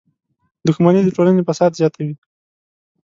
•دښمني 0.65 1.01
د 1.03 1.09
ټولنې 1.17 1.41
فساد 1.47 1.71
زیاتوي. 1.79 2.15